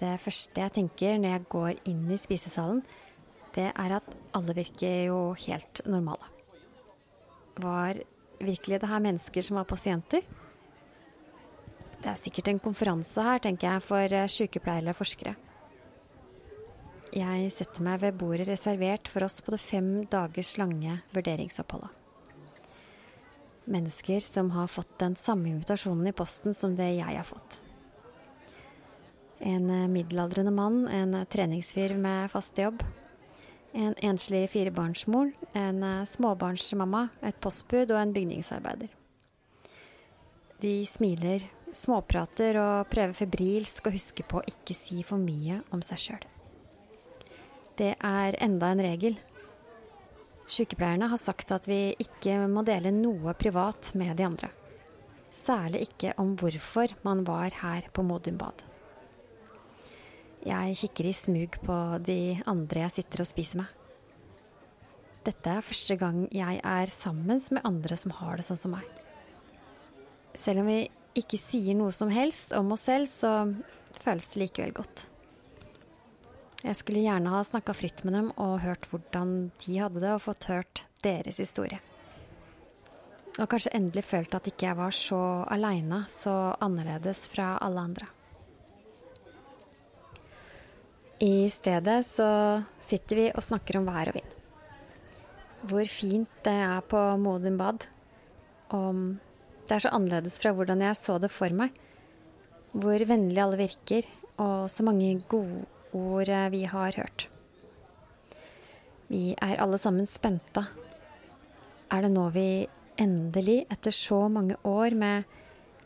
Det 0.00 0.16
første 0.24 0.62
jeg 0.62 0.72
tenker 0.72 1.18
når 1.20 1.34
jeg 1.34 1.48
går 1.52 1.80
inn 1.90 2.06
i 2.08 2.16
spisesalen, 2.20 2.80
det 3.52 3.68
er 3.68 3.96
at 3.98 4.14
alle 4.36 4.54
virker 4.56 5.10
jo 5.10 5.18
helt 5.44 5.82
normale. 5.84 6.30
Var 7.60 8.00
virkelig 8.40 8.80
det 8.80 8.88
her 8.88 9.04
mennesker 9.04 9.44
som 9.44 9.58
var 9.60 9.68
pasienter? 9.68 10.24
Det 12.00 12.08
er 12.08 12.16
sikkert 12.16 12.48
en 12.48 12.62
konferanse 12.64 13.20
her, 13.20 13.42
tenker 13.44 13.74
jeg, 13.74 13.84
for 13.84 14.18
sykepleiere 14.32 14.86
eller 14.86 14.96
forskere. 14.96 15.34
Jeg 17.10 17.50
setter 17.52 17.84
meg 17.84 18.00
ved 18.00 18.16
bordet 18.16 18.46
reservert 18.48 19.10
for 19.10 19.26
oss 19.26 19.42
på 19.44 19.52
det 19.52 19.60
fem 19.60 19.88
dagers 20.08 20.54
lange 20.56 21.00
vurderingsoppholdet. 21.12 21.90
Mennesker 23.70 24.22
som 24.24 24.48
har 24.54 24.70
fått 24.70 24.94
den 25.02 25.18
samme 25.18 25.50
invitasjonen 25.50 26.08
i 26.08 26.14
posten 26.16 26.56
som 26.56 26.72
det 26.78 26.88
jeg 26.96 27.18
har 27.18 27.26
fått. 27.26 27.58
En 29.40 29.92
middelaldrende 29.92 30.52
mann, 30.52 30.82
en 30.88 31.26
treningsfyr 31.32 31.94
med 31.96 32.30
fast 32.30 32.58
jobb. 32.58 32.82
En 33.72 33.94
enslig 34.04 34.50
firebarnsmor, 34.50 35.30
en 35.56 36.06
småbarnsmamma, 36.06 37.06
et 37.22 37.38
postbud 37.40 37.94
og 37.94 38.00
en 38.02 38.12
bygningsarbeider. 38.12 38.90
De 40.60 40.74
smiler, 40.84 41.46
småprater 41.72 42.58
og 42.60 42.90
prøver 42.92 43.16
febrilsk 43.16 43.88
å 43.88 43.94
huske 43.94 44.26
på 44.28 44.40
å 44.40 44.46
ikke 44.50 44.76
si 44.76 45.00
for 45.06 45.22
mye 45.22 45.62
om 45.72 45.80
seg 45.86 46.02
sjøl. 46.02 46.26
Det 47.80 47.94
er 47.96 48.36
enda 48.44 48.74
en 48.74 48.82
regel. 48.84 49.16
Sykepleierne 50.50 51.08
har 51.08 51.22
sagt 51.22 51.52
at 51.54 51.68
vi 51.70 51.94
ikke 52.02 52.42
må 52.50 52.64
dele 52.66 52.92
noe 52.92 53.32
privat 53.38 53.94
med 53.96 54.18
de 54.18 54.26
andre. 54.26 54.50
Særlig 55.32 55.86
ikke 55.86 56.12
om 56.20 56.34
hvorfor 56.36 56.92
man 57.06 57.22
var 57.24 57.54
her 57.62 57.86
på 57.94 58.04
Modum 58.04 58.36
Bad. 58.40 58.66
Jeg 60.40 60.76
kikker 60.80 61.10
i 61.10 61.12
smug 61.12 61.56
på 61.66 61.76
de 62.06 62.20
andre 62.48 62.86
jeg 62.86 62.94
sitter 63.00 63.24
og 63.24 63.28
spiser 63.28 63.60
med. 63.60 63.76
Dette 65.26 65.52
er 65.52 65.66
første 65.66 65.96
gang 66.00 66.22
jeg 66.32 66.62
er 66.64 66.92
sammen 66.92 67.42
med 67.52 67.66
andre 67.68 67.98
som 68.00 68.14
har 68.16 68.40
det 68.40 68.46
sånn 68.46 68.60
som 68.60 68.72
meg. 68.72 68.86
Selv 70.32 70.62
om 70.62 70.70
vi 70.70 70.86
ikke 71.20 71.36
sier 71.40 71.76
noe 71.76 71.92
som 71.92 72.08
helst 72.12 72.54
om 72.56 72.72
oss 72.72 72.86
selv, 72.88 73.10
så 73.10 73.52
føles 74.00 74.30
det 74.32 74.40
likevel 74.46 74.72
godt. 74.80 75.02
Jeg 76.60 76.76
skulle 76.76 77.02
gjerne 77.04 77.32
ha 77.32 77.40
snakka 77.44 77.74
fritt 77.76 78.00
med 78.04 78.16
dem 78.16 78.30
og 78.40 78.60
hørt 78.64 78.88
hvordan 78.88 79.50
de 79.64 79.76
hadde 79.80 80.00
det, 80.00 80.12
og 80.12 80.24
fått 80.24 80.48
hørt 80.48 80.84
deres 81.04 81.40
historie. 81.40 81.80
Og 83.40 83.48
kanskje 83.48 83.74
endelig 83.76 84.04
følt 84.08 84.34
at 84.36 84.48
ikke 84.48 84.70
jeg 84.70 84.80
var 84.80 84.96
så 84.96 85.20
aleine, 85.52 86.02
så 86.12 86.54
annerledes 86.60 87.26
fra 87.32 87.54
alle 87.64 87.84
andre. 87.90 88.08
I 91.20 91.50
stedet 91.52 91.98
så 92.08 92.26
sitter 92.80 93.18
vi 93.18 93.24
og 93.34 93.44
snakker 93.44 93.76
om 93.76 93.88
vær 93.90 94.08
og 94.08 94.16
vind. 94.16 94.30
Hvor 95.68 95.84
fint 95.84 96.38
det 96.46 96.54
er 96.64 96.80
på 96.88 97.00
Modum 97.20 97.58
Bad. 97.60 97.84
Og 98.72 99.02
det 99.68 99.76
er 99.76 99.84
så 99.84 99.92
annerledes 99.92 100.40
fra 100.40 100.54
hvordan 100.56 100.80
jeg 100.86 100.96
så 100.96 101.18
det 101.20 101.28
for 101.28 101.52
meg. 101.52 101.76
Hvor 102.72 103.04
vennlig 103.04 103.42
alle 103.42 103.60
virker, 103.60 104.08
og 104.40 104.70
så 104.72 104.86
mange 104.86 105.12
gode 105.28 105.66
ord 105.92 106.32
vi 106.56 106.64
har 106.72 106.96
hørt. 106.96 107.28
Vi 109.12 109.34
er 109.36 109.60
alle 109.60 109.76
sammen 109.82 110.08
spente. 110.08 110.64
Er 111.92 112.06
det 112.06 112.14
nå 112.16 112.30
vi 112.32 112.64
endelig, 112.96 113.66
etter 113.68 113.92
så 113.92 114.24
mange 114.32 114.56
år 114.64 114.96
med 114.96 115.28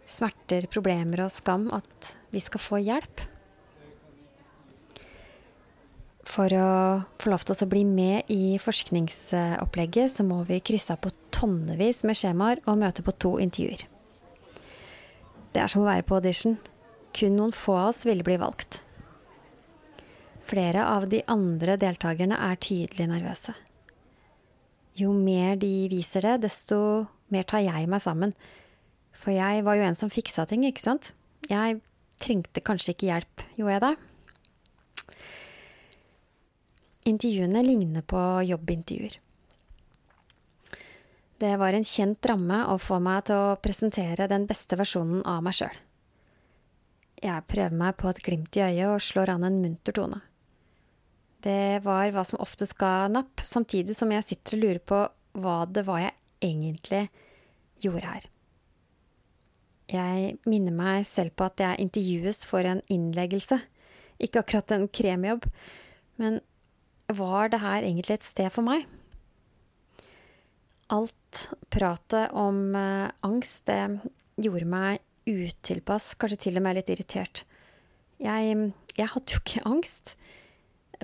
smerter, 0.06 0.70
problemer 0.70 1.26
og 1.26 1.34
skam, 1.34 1.72
at 1.74 2.14
vi 2.30 2.38
skal 2.44 2.68
få 2.70 2.84
hjelp? 2.86 3.30
For 6.34 6.50
å 6.58 6.68
få 7.22 7.30
lov 7.30 7.44
til 7.46 7.54
å 7.62 7.70
bli 7.70 7.84
med 7.86 8.30
i 8.32 8.56
forskningsopplegget, 8.58 10.16
så 10.16 10.24
må 10.26 10.40
vi 10.48 10.58
krysse 10.66 10.96
av 10.96 11.02
på 11.04 11.12
tonnevis 11.34 12.02
med 12.02 12.18
skjemaer 12.18 12.62
og 12.66 12.80
møte 12.80 13.04
på 13.06 13.14
to 13.22 13.36
intervjuer. 13.42 13.84
Det 15.54 15.62
er 15.62 15.70
som 15.70 15.84
å 15.84 15.86
være 15.86 16.02
på 16.06 16.16
audition. 16.18 16.56
Kun 17.14 17.36
noen 17.38 17.54
få 17.54 17.76
av 17.78 17.92
oss 17.92 18.02
ville 18.08 18.26
bli 18.26 18.34
valgt. 18.42 18.80
Flere 20.44 20.82
av 20.90 21.06
de 21.12 21.22
andre 21.30 21.76
deltakerne 21.80 22.40
er 22.48 22.58
tydelig 22.58 23.06
nervøse. 23.12 23.54
Jo 24.98 25.14
mer 25.14 25.54
de 25.62 25.86
viser 25.90 26.26
det, 26.26 26.40
desto 26.48 26.78
mer 27.30 27.46
tar 27.46 27.62
jeg 27.62 27.86
meg 27.90 28.02
sammen. 28.02 28.34
For 29.14 29.30
jeg 29.34 29.62
var 29.66 29.78
jo 29.78 29.86
en 29.86 29.98
som 29.98 30.10
fiksa 30.10 30.48
ting, 30.50 30.66
ikke 30.66 30.82
sant? 30.82 31.12
Jeg 31.46 31.78
trengte 32.18 32.62
kanskje 32.64 32.96
ikke 32.96 33.08
hjelp, 33.12 33.46
gjorde 33.54 33.76
jeg 33.76 33.84
det? 33.86 33.94
Intervjuene 37.04 37.62
ligner 37.62 38.02
på 38.02 38.20
jobbintervjuer. 38.48 39.18
Det 41.38 41.56
var 41.60 41.76
en 41.76 41.84
kjent 41.84 42.26
ramme 42.26 42.60
å 42.72 42.78
få 42.80 42.96
meg 43.04 43.26
til 43.28 43.36
å 43.36 43.56
presentere 43.60 44.28
den 44.30 44.46
beste 44.48 44.78
versjonen 44.80 45.20
av 45.28 45.42
meg 45.44 45.58
sjøl. 45.58 45.80
Jeg 47.24 47.44
prøver 47.50 47.76
meg 47.76 47.98
på 48.00 48.08
et 48.08 48.20
glimt 48.24 48.56
i 48.56 48.62
øyet 48.64 48.86
og 48.88 49.02
slår 49.04 49.34
an 49.34 49.44
en 49.48 49.58
munter 49.60 49.96
tone. 49.96 50.20
Det 51.44 51.82
var 51.84 52.08
hva 52.14 52.24
som 52.24 52.40
oftest 52.40 52.76
ga 52.80 53.08
napp, 53.12 53.42
samtidig 53.44 53.96
som 53.98 54.12
jeg 54.14 54.24
sitter 54.24 54.56
og 54.56 54.64
lurer 54.64 54.80
på 54.80 55.02
hva 55.44 55.58
det 55.68 55.84
var 55.84 56.00
jeg 56.06 56.14
egentlig 56.48 57.02
gjorde 57.84 58.14
her. 58.14 58.30
Jeg 59.92 60.38
minner 60.48 60.72
meg 60.72 61.04
selv 61.04 61.36
på 61.36 61.50
at 61.50 61.60
jeg 61.60 61.84
intervjues 61.84 62.46
for 62.48 62.64
en 62.64 62.80
innleggelse, 62.88 63.60
ikke 64.16 64.40
akkurat 64.40 64.72
en 64.72 64.88
kremjobb, 64.88 65.44
men 66.16 66.40
var 67.12 67.50
det 67.52 67.60
her 67.62 67.82
egentlig 67.82 68.18
et 68.18 68.26
sted 68.26 68.50
for 68.52 68.66
meg? 68.66 68.86
Alt 70.94 71.48
pratet 71.72 72.32
om 72.36 72.74
eh, 72.78 73.10
angst, 73.26 73.66
det 73.68 73.98
gjorde 74.40 74.68
meg 74.68 75.02
utilpass, 75.28 76.12
kanskje 76.20 76.40
til 76.46 76.60
og 76.60 76.64
med 76.66 76.78
litt 76.78 76.92
irritert. 76.92 77.44
Jeg, 78.22 78.70
jeg 78.94 79.10
hadde 79.10 79.34
jo 79.34 79.40
ikke 79.42 79.64
angst. 79.68 80.14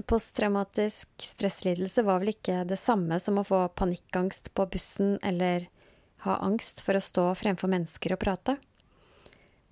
Posttraumatisk 0.08 1.08
stresslidelse 1.24 2.04
var 2.06 2.22
vel 2.22 2.32
ikke 2.32 2.62
det 2.68 2.78
samme 2.80 3.18
som 3.20 3.40
å 3.40 3.46
få 3.46 3.64
panikkangst 3.76 4.52
på 4.54 4.68
bussen 4.70 5.16
eller 5.26 5.66
ha 6.24 6.36
angst 6.44 6.84
for 6.84 6.96
å 6.96 7.02
stå 7.02 7.30
fremfor 7.40 7.72
mennesker 7.72 8.14
og 8.14 8.20
prate. 8.22 8.56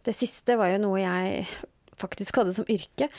Det 0.04 0.14
siste 0.16 0.56
var 0.58 0.72
jo 0.72 0.82
noe 0.82 1.02
jeg 1.02 1.44
faktisk 2.02 2.40
hadde 2.40 2.56
som 2.56 2.68
yrke. 2.68 3.10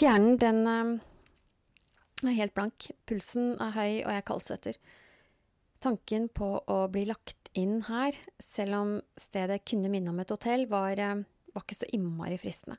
Hjernen, 0.00 0.38
den 0.40 0.60
eh, 0.66 2.30
er 2.30 2.38
helt 2.38 2.56
blank. 2.56 2.90
Pulsen 3.08 3.54
er 3.60 3.74
høy, 3.76 3.92
og 4.04 4.12
jeg 4.14 4.26
kaldsvetter. 4.30 4.78
Tanken 5.80 6.28
på 6.36 6.52
å 6.68 6.78
bli 6.92 7.06
lagt 7.08 7.50
inn 7.58 7.80
her, 7.88 8.16
selv 8.44 8.78
om 8.78 8.94
stedet 9.20 9.62
kunne 9.68 9.90
minne 9.92 10.12
om 10.12 10.20
et 10.22 10.32
hotell, 10.32 10.66
var, 10.70 10.98
eh, 10.98 11.22
var 11.54 11.66
ikke 11.66 11.80
så 11.82 11.90
innmari 11.96 12.38
fristende. 12.40 12.78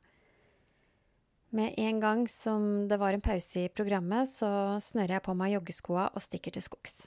Med 1.51 1.75
en 1.83 1.99
gang 1.99 2.27
som 2.31 2.87
det 2.87 2.97
var 3.01 3.13
en 3.13 3.23
pause 3.23 3.65
i 3.65 3.69
programmet, 3.69 4.29
så 4.29 4.79
snører 4.79 5.17
jeg 5.17 5.25
på 5.25 5.35
meg 5.35 5.57
joggeskoa 5.57 6.05
og 6.15 6.23
stikker 6.23 6.55
til 6.55 6.63
skogs. 6.63 7.01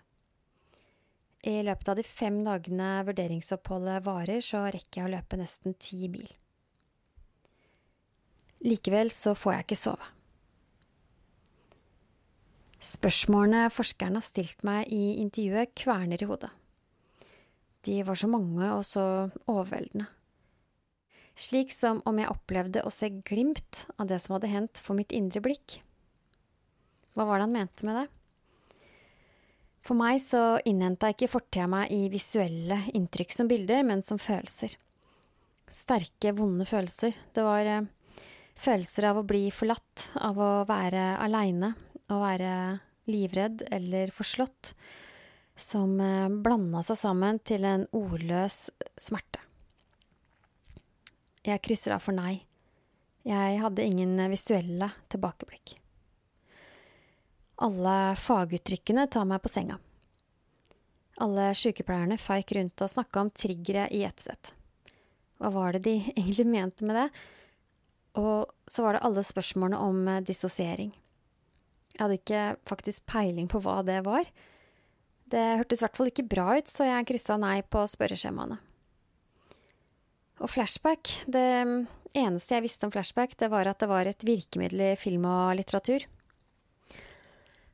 I 1.48 1.62
løpet 1.64 1.88
av 1.88 1.96
de 1.96 2.04
fem 2.04 2.42
dagene 2.44 2.90
vurderingsoppholdet 3.08 4.04
varer, 4.04 4.44
så 4.44 4.66
rekker 4.68 5.00
jeg 5.00 5.08
å 5.08 5.14
løpe 5.14 5.40
nesten 5.40 5.76
ti 5.80 6.08
mil. 6.12 6.28
Likevel 8.64 9.12
så 9.12 9.34
får 9.36 9.52
jeg 9.52 9.66
ikke 9.66 9.80
sove. 9.80 10.10
Spørsmålene 12.84 13.70
forskeren 13.72 14.18
har 14.18 14.24
stilt 14.24 14.60
meg 14.66 14.90
i 14.92 15.16
intervjuet, 15.22 15.72
kverner 15.76 16.20
i 16.20 16.28
hodet. 16.28 16.50
De 17.84 18.00
var 18.04 18.16
så 18.16 18.28
mange 18.28 18.68
og 18.72 18.84
så 18.88 19.04
overveldende. 19.48 20.08
Slik 21.34 21.72
som 21.74 21.98
om 22.06 22.18
jeg 22.20 22.30
opplevde 22.30 22.84
å 22.86 22.92
se 22.94 23.08
glimt 23.26 23.84
av 23.98 24.06
det 24.08 24.20
som 24.22 24.36
hadde 24.36 24.52
hendt 24.52 24.80
for 24.80 24.96
mitt 24.96 25.12
indre 25.16 25.42
blikk. 25.44 25.80
Hva 27.14 27.26
var 27.26 27.40
det 27.40 27.48
han 27.48 27.56
mente 27.56 27.88
med 27.88 27.98
det? 27.98 28.06
For 29.84 29.98
meg 29.98 30.20
så 30.24 30.60
innhenta 30.64 31.10
ikke 31.12 31.28
fortida 31.28 31.66
meg 31.68 31.90
i 31.92 32.06
visuelle 32.12 32.78
inntrykk 32.96 33.34
som 33.34 33.50
bilder, 33.50 33.82
men 33.84 34.00
som 34.04 34.20
følelser. 34.20 34.78
Sterke, 35.74 36.32
vonde 36.38 36.64
følelser. 36.68 37.16
Det 37.34 37.44
var 37.44 37.68
eh, 37.68 37.90
følelser 38.58 39.10
av 39.10 39.20
å 39.20 39.26
bli 39.26 39.48
forlatt, 39.54 40.10
av 40.20 40.38
å 40.38 40.50
være 40.68 41.14
aleine, 41.22 41.74
å 42.10 42.20
være 42.22 42.52
livredd 43.10 43.66
eller 43.74 44.12
forslått, 44.14 44.74
som 45.56 45.98
eh, 46.00 46.28
blanda 46.28 46.82
seg 46.86 46.98
sammen 46.98 47.38
til 47.46 47.66
en 47.68 47.86
ordløs 47.94 48.68
smerte. 49.00 49.42
Jeg 51.44 51.60
krysser 51.60 51.94
av 51.96 52.02
for 52.02 52.16
nei. 52.16 52.38
Jeg 53.24 53.58
hadde 53.60 53.84
ingen 53.84 54.16
visuelle 54.32 54.88
tilbakeblikk. 55.12 55.74
Alle 57.64 58.16
faguttrykkene 58.18 59.06
tar 59.12 59.28
meg 59.28 59.42
på 59.44 59.52
senga. 59.52 59.76
Alle 61.22 61.52
sykepleierne 61.54 62.18
feik 62.18 62.52
rundt 62.56 62.82
og 62.82 62.90
snakka 62.90 63.22
om 63.22 63.30
triggere 63.30 63.86
i 63.94 64.02
ett 64.08 64.24
sett. 64.24 64.50
Hva 65.38 65.52
var 65.54 65.76
det 65.76 65.84
de 65.86 65.94
egentlig 66.16 66.46
mente 66.48 66.88
med 66.88 66.98
det? 66.98 67.08
Og 68.20 68.50
så 68.70 68.84
var 68.84 68.96
det 68.96 69.04
alle 69.06 69.24
spørsmålene 69.26 69.80
om 69.82 70.04
eh, 70.08 70.22
dissosiering. 70.26 70.92
Jeg 71.94 72.02
hadde 72.02 72.18
ikke 72.18 72.44
faktisk 72.66 73.04
peiling 73.10 73.48
på 73.50 73.60
hva 73.62 73.80
det 73.86 74.00
var. 74.06 74.26
Det 75.30 75.42
hørtes 75.60 75.80
i 75.80 75.84
hvert 75.86 75.98
fall 75.98 76.10
ikke 76.10 76.28
bra 76.30 76.46
ut, 76.58 76.70
så 76.70 76.86
jeg 76.88 77.08
kryssa 77.08 77.36
nei 77.40 77.58
på 77.66 77.84
spørreskjemaene. 77.90 78.58
Og 80.42 80.50
flashback 80.50 81.12
Det 81.30 81.46
eneste 82.14 82.56
jeg 82.56 82.64
visste 82.64 82.86
om 82.86 82.92
flashback, 82.94 83.36
det 83.38 83.48
var 83.50 83.70
at 83.70 83.78
det 83.82 83.88
var 83.90 84.06
et 84.10 84.26
virkemiddel 84.26 84.82
i 84.90 84.96
film 84.98 85.26
og 85.30 85.54
litteratur. 85.58 86.04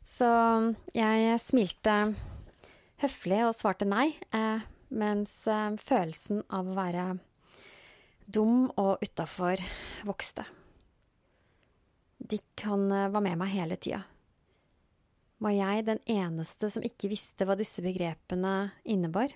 Så 0.04 0.28
jeg 0.96 1.40
smilte 1.40 1.96
høflig 3.00 3.40
og 3.46 3.56
svarte 3.56 3.88
nei, 3.88 4.10
eh, 4.36 4.64
mens 4.90 5.32
eh, 5.48 5.76
følelsen 5.80 6.44
av 6.48 6.68
å 6.68 6.76
være 6.76 7.04
dum 8.32 8.70
og 8.80 9.02
utafor 9.02 9.60
vokste. 10.06 10.46
Dick, 12.20 12.64
han 12.64 12.90
eh, 12.92 13.10
var 13.10 13.24
med 13.24 13.38
meg 13.40 13.52
hele 13.54 13.78
tida. 13.80 14.02
Var 15.40 15.54
jeg 15.56 15.86
den 15.86 16.02
eneste 16.04 16.68
som 16.70 16.84
ikke 16.84 17.08
visste 17.10 17.46
hva 17.48 17.56
disse 17.56 17.80
begrepene 17.84 18.72
innebar? 18.84 19.32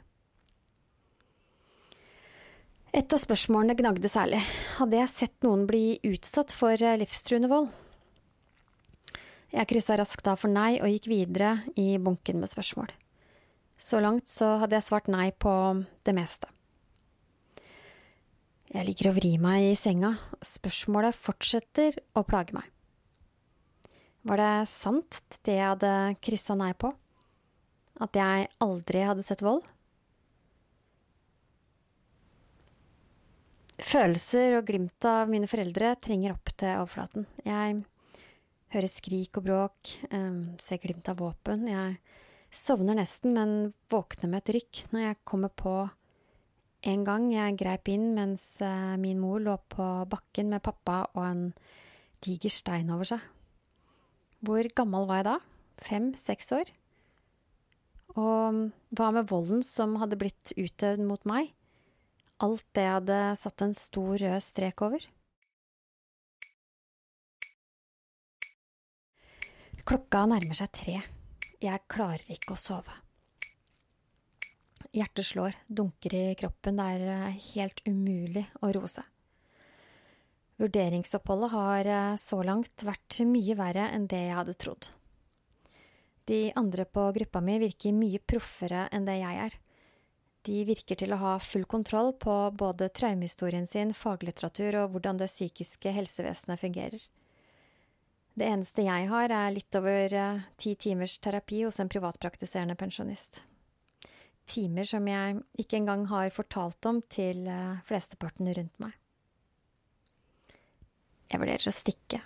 Et 2.95 3.11
av 3.11 3.19
spørsmålene 3.19 3.75
gnagde 3.79 4.11
særlig. 4.13 4.43
Hadde 4.77 5.01
jeg 5.01 5.11
sett 5.11 5.35
noen 5.43 5.65
bli 5.67 5.97
utsatt 6.07 6.53
for 6.55 6.79
livstruende 7.01 7.51
vold? 7.51 7.73
Jeg 9.55 9.71
kryssa 9.71 9.97
raskt 9.99 10.29
av 10.31 10.39
for 10.43 10.51
nei 10.51 10.77
og 10.81 10.91
gikk 10.91 11.09
videre 11.11 11.57
i 11.79 11.97
bunken 12.03 12.41
med 12.43 12.51
spørsmål. 12.51 12.93
Så 13.79 13.99
langt 14.03 14.31
så 14.31 14.57
hadde 14.63 14.79
jeg 14.79 14.87
svart 14.87 15.11
nei 15.11 15.29
på 15.31 15.53
det 16.07 16.15
meste. 16.15 16.54
Jeg 18.75 18.89
ligger 18.89 19.13
og 19.13 19.19
vrir 19.21 19.39
meg 19.39 19.69
i 19.69 19.75
senga, 19.79 20.17
spørsmålet 20.43 21.15
fortsetter 21.15 21.95
å 22.19 22.25
plage 22.27 22.57
meg. 22.57 22.67
Var 24.27 24.41
det 24.41 24.67
sant, 24.67 25.21
det 25.47 25.55
jeg 25.61 25.69
hadde 25.69 25.93
kryssa 26.19 26.57
nei 26.59 26.73
på? 26.75 26.91
At 28.03 28.19
jeg 28.19 28.49
aldri 28.65 29.05
hadde 29.07 29.23
sett 29.23 29.45
vold? 29.47 29.63
Følelser 33.79 34.59
og 34.59 34.67
glimt 34.67 35.07
av 35.07 35.31
mine 35.31 35.47
foreldre 35.51 35.95
trenger 36.03 36.35
opp 36.35 36.51
til 36.59 36.75
overflaten. 36.75 37.29
Jeg 37.47 37.83
hører 38.75 38.91
skrik 38.91 39.39
og 39.39 39.47
bråk, 39.47 39.97
um, 40.11 40.57
ser 40.59 40.83
glimt 40.83 41.07
av 41.13 41.23
våpen. 41.23 41.69
Jeg 41.71 42.01
sovner 42.51 42.99
nesten, 42.99 43.39
men 43.39 43.75
våkner 43.93 44.35
med 44.35 44.43
et 44.43 44.57
rykk 44.59 44.89
når 44.91 45.13
jeg 45.13 45.27
kommer 45.31 45.55
på 45.55 45.85
en 46.85 47.05
gang 47.07 47.31
jeg 47.33 47.57
greip 47.61 47.89
inn 47.93 48.11
mens 48.17 48.45
uh, 48.61 48.95
min 49.01 49.21
mor 49.21 49.41
lå 49.41 49.57
på 49.73 49.87
bakken 50.11 50.53
med 50.53 50.63
pappa 50.65 51.05
og 51.15 51.23
en 51.25 51.45
diger 52.25 52.53
stein 52.53 52.93
over 52.93 53.09
seg. 53.09 53.23
Hvor 54.45 54.69
gammel 54.77 55.09
var 55.09 55.23
jeg 55.23 55.29
da? 55.31 55.37
Fem-seks 55.85 56.53
år? 56.57 56.73
Og 58.21 58.59
hva 58.95 59.11
med 59.17 59.31
volden 59.31 59.65
som 59.67 59.97
hadde 60.03 60.19
blitt 60.21 60.53
utøvd 60.61 61.03
mot 61.09 61.25
meg? 61.29 61.51
Alt 62.45 62.67
det 62.77 62.85
hadde 62.91 63.19
satt 63.41 63.65
en 63.65 63.75
stor 63.79 64.19
rød 64.21 64.45
strek 64.45 64.85
over? 64.85 65.07
Klokka 69.85 70.25
nærmer 70.29 70.57
seg 70.57 70.71
tre. 70.77 71.01
Jeg 71.65 71.89
klarer 71.93 72.29
ikke 72.33 72.55
å 72.55 72.61
sove. 72.61 73.04
Hjertet 74.93 75.27
slår, 75.27 75.57
dunker 75.67 76.15
i 76.15 76.25
kroppen, 76.39 76.77
det 76.79 76.87
er 76.97 77.05
eh, 77.15 77.43
helt 77.55 77.81
umulig 77.87 78.45
å 78.61 78.73
roe 78.75 78.91
seg. 78.91 79.07
Vurderingsoppholdet 80.61 81.51
har 81.55 81.91
eh, 81.91 82.17
så 82.21 82.43
langt 82.47 82.85
vært 82.87 83.21
mye 83.27 83.57
verre 83.59 83.89
enn 83.95 84.07
det 84.11 84.21
jeg 84.27 84.39
hadde 84.39 84.57
trodd. 84.61 84.91
De 86.25 86.41
andre 86.57 86.87
på 86.89 87.09
gruppa 87.19 87.41
mi 87.45 87.59
virker 87.61 87.97
mye 87.97 88.21
proffere 88.23 88.87
enn 88.95 89.09
det 89.09 89.19
jeg 89.19 89.41
er. 89.47 89.57
De 90.45 90.61
virker 90.69 91.01
til 91.01 91.13
å 91.13 91.21
ha 91.21 91.35
full 91.41 91.65
kontroll 91.69 92.13
på 92.21 92.37
både 92.53 92.91
traumehistorien 92.93 93.67
sin, 93.69 93.95
faglitteratur 93.97 94.77
og 94.83 94.95
hvordan 94.95 95.21
det 95.21 95.31
psykiske 95.33 95.93
helsevesenet 95.97 96.61
fungerer. 96.61 97.05
Det 98.35 98.47
eneste 98.51 98.85
jeg 98.85 99.09
har, 99.11 99.31
er 99.31 99.55
litt 99.55 99.79
over 99.79 100.15
eh, 100.21 100.47
ti 100.61 100.75
timers 100.75 101.19
terapi 101.23 101.63
hos 101.65 101.81
en 101.81 101.91
privatpraktiserende 101.91 102.77
pensjonist. 102.79 103.45
Timer 104.45 104.85
som 104.85 105.07
jeg 105.09 105.39
ikke 105.59 105.79
engang 105.81 106.05
har 106.11 106.29
fortalt 106.35 106.87
om 106.91 107.01
til 107.09 107.47
eh, 107.49 107.81
flesteparten 107.89 108.51
rundt 108.55 108.83
meg. 108.83 108.93
Jeg 111.33 111.41
vurderer 111.41 111.71
å 111.71 111.75
stikke. 111.75 112.21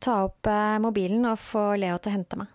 Ta 0.00 0.14
opp 0.24 0.48
eh, 0.48 0.78
mobilen 0.82 1.28
og 1.28 1.40
få 1.42 1.74
Leo 1.80 1.98
til 2.00 2.12
å 2.12 2.16
hente 2.16 2.40
meg. 2.40 2.54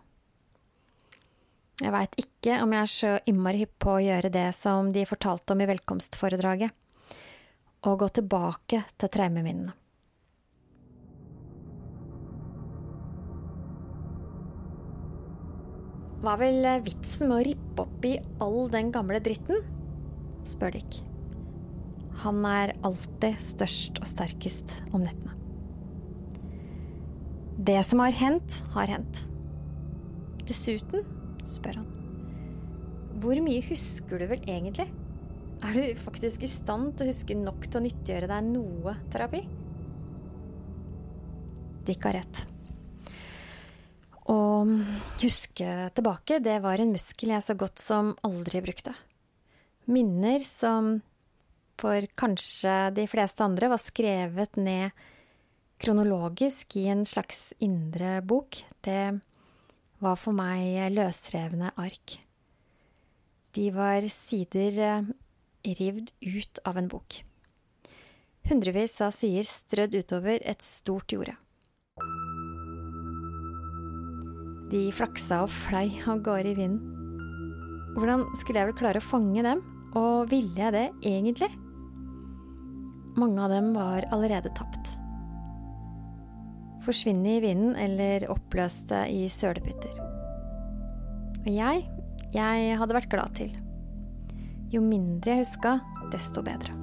Jeg 1.84 1.94
veit 1.94 2.18
ikke 2.22 2.58
om 2.64 2.74
jeg 2.74 2.86
er 2.86 2.92
så 2.92 3.14
innmari 3.30 3.64
hypp 3.64 3.78
på 3.82 3.96
å 3.96 4.02
gjøre 4.04 4.32
det 4.34 4.50
som 4.56 4.92
de 4.94 5.06
fortalte 5.10 5.56
om 5.56 5.64
i 5.64 5.70
velkomstforedraget, 5.70 6.74
og 7.90 7.98
gå 8.00 8.10
tilbake 8.20 8.84
til 8.98 9.12
traumeminnene. 9.12 9.74
Hva 16.24 16.38
er 16.38 16.40
vel 16.40 16.68
vitsen 16.86 17.28
med 17.28 17.36
å 17.36 17.46
rippe 17.50 17.84
opp 17.84 18.06
i 18.08 18.14
all 18.44 18.70
den 18.72 18.94
gamle 18.96 19.20
dritten? 19.20 19.60
spør 20.48 20.72
Dick. 20.78 21.02
Han 22.24 22.40
er 22.48 22.72
alltid 22.88 23.42
størst 23.44 24.00
og 24.00 24.08
sterkest 24.08 24.72
om 24.96 25.04
nettene. 25.04 25.36
Det 27.60 27.76
som 27.84 28.00
har 28.00 28.16
hendt, 28.16 28.62
har 28.72 28.88
hendt. 28.92 29.26
Dessuten, 30.48 31.04
spør 31.44 31.82
han, 31.82 31.92
hvor 33.20 33.44
mye 33.44 33.68
husker 33.68 34.24
du 34.24 34.28
vel 34.32 34.48
egentlig? 34.48 34.88
Er 35.64 35.76
du 35.76 36.00
faktisk 36.08 36.48
i 36.48 36.52
stand 36.52 36.96
til 36.96 37.08
å 37.08 37.12
huske 37.12 37.36
nok 37.40 37.68
til 37.68 37.82
å 37.82 37.84
nyttiggjøre 37.90 38.32
deg 38.32 38.48
noe 38.48 38.96
terapi? 39.12 39.44
Dick 41.88 42.08
har 42.08 42.22
rett. 42.22 42.46
Å 44.32 44.38
huske 45.20 45.72
tilbake, 45.96 46.40
det 46.40 46.60
var 46.64 46.80
en 46.80 46.94
muskel 46.94 47.34
jeg 47.34 47.44
så 47.44 47.56
godt 47.60 47.82
som 47.84 48.14
aldri 48.24 48.62
brukte. 48.64 48.94
Minner 49.92 50.46
som 50.48 51.02
for 51.80 52.06
kanskje 52.16 52.94
de 52.96 53.08
fleste 53.12 53.44
andre 53.44 53.68
var 53.74 53.82
skrevet 53.82 54.56
ned 54.56 54.94
kronologisk 55.84 56.78
i 56.80 56.86
en 56.94 57.04
slags 57.08 57.52
indre 57.60 58.22
bok, 58.24 58.62
det 58.86 59.20
var 60.04 60.20
for 60.20 60.36
meg 60.36 60.94
løsrevne 60.94 61.74
ark. 61.80 62.18
De 63.54 63.68
var 63.76 64.08
sider 64.10 64.80
eh, 64.82 65.12
rivd 65.80 66.14
ut 66.24 66.64
av 66.66 66.80
en 66.80 66.90
bok. 66.92 67.20
Hundrevis 68.50 68.98
av 69.04 69.14
sider 69.16 69.46
strødd 69.48 70.00
utover 70.00 70.42
et 70.42 70.64
stort 70.66 71.14
jorde. 71.14 71.36
De 74.72 74.88
flaksa 74.96 75.44
og 75.46 75.52
fløy 75.52 76.00
av 76.10 76.24
gårde 76.26 76.54
i 76.54 76.58
vinden. 76.58 76.94
Hvordan 77.94 78.24
skulle 78.40 78.62
jeg 78.62 78.72
vel 78.72 78.80
klare 78.80 79.02
å 79.02 79.06
fange 79.06 79.44
dem, 79.46 79.62
og 79.94 80.32
ville 80.32 80.56
jeg 80.58 80.74
det 80.74 80.88
egentlig? 81.06 81.50
Mange 83.20 83.44
av 83.44 83.52
dem 83.54 83.74
var 83.76 84.08
allerede 84.16 84.50
tapt. 84.58 84.96
Forsvinne 86.84 87.38
i 87.38 87.44
vinden 87.44 87.76
eller 87.80 88.26
oppløste 88.34 89.06
i 89.14 89.28
sølepytter. 89.32 90.00
Og 91.44 91.52
jeg, 91.52 91.84
jeg 92.34 92.80
hadde 92.80 92.98
vært 92.98 93.12
glad 93.12 93.38
til. 93.38 93.54
Jo 94.74 94.82
mindre 94.82 95.36
jeg 95.36 95.46
huska, 95.46 95.78
desto 96.12 96.42
bedre. 96.46 96.74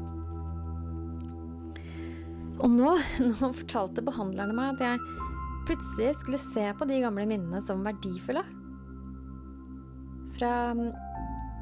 Og 2.60 2.68
nå, 2.70 2.94
nå 3.26 3.52
fortalte 3.56 4.04
behandlerne 4.04 4.54
meg 4.54 4.76
at 4.76 4.86
jeg 4.86 5.29
plutselig 5.70 6.16
skulle 6.16 6.38
se 6.38 6.72
på 6.78 6.84
de 6.84 6.98
gamle 7.00 7.26
minnene 7.30 7.62
som 7.62 7.84
verdifulle. 7.86 8.42
Fra 10.34 10.54
mm, 10.74 10.88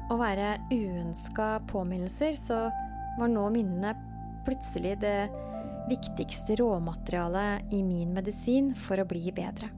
å 0.09 0.17
være 0.17 0.55
uønska 0.73 1.49
påminnelser, 1.69 2.33
så 2.33 2.57
var 3.19 3.29
nå 3.29 3.43
minnene 3.53 3.93
plutselig 4.47 4.95
det 5.03 5.29
viktigste 5.91 6.57
råmaterialet 6.57 7.73
i 7.73 7.83
min 7.85 8.15
medisin 8.15 8.73
for 8.73 9.01
å 9.01 9.05
bli 9.09 9.29
bedre. 9.35 9.69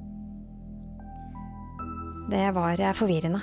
Det 2.31 2.45
var 2.55 2.79
forvirrende. 2.95 3.41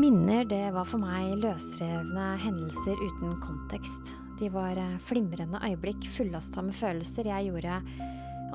Minner, 0.00 0.42
det 0.46 0.72
var 0.74 0.86
for 0.90 1.02
meg 1.02 1.36
løsrevne 1.38 2.32
hendelser 2.42 2.98
uten 2.98 3.38
kontekst. 3.42 4.10
De 4.40 4.50
var 4.50 4.78
flimrende 5.06 5.60
øyeblikk 5.68 6.08
fullasta 6.10 6.64
med 6.66 6.74
følelser 6.74 7.30
jeg 7.30 7.50
gjorde 7.50 7.82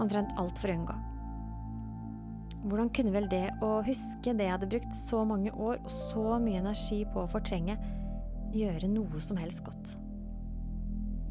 omtrent 0.02 0.34
alt 0.42 0.60
for 0.62 0.72
å 0.72 0.78
unngå. 0.78 0.96
Hvordan 2.66 2.90
kunne 2.98 3.14
vel 3.14 3.28
det 3.30 3.44
å 3.62 3.76
huske 3.86 4.34
det 4.34 4.48
jeg 4.48 4.56
hadde 4.56 4.70
brukt 4.72 4.96
så 4.98 5.22
mange 5.28 5.52
år 5.54 5.78
og 5.78 5.92
så 6.10 6.40
mye 6.42 6.64
energi 6.64 7.04
på 7.14 7.22
å 7.22 7.30
fortrenge, 7.30 7.78
gjøre 8.56 8.90
noe 8.90 9.22
som 9.22 9.38
helst 9.38 9.62
godt? 9.68 9.94